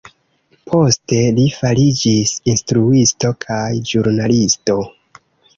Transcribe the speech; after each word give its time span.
Poste, 0.69 1.19
li 1.39 1.43
fariĝis 1.57 2.33
instruisto 2.53 3.33
kaj 3.47 3.63
ĵurnalisto. 3.91 4.81